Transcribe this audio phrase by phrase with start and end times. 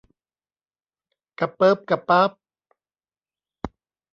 [1.39, 2.31] กะเปิ๊บกะป๊าบ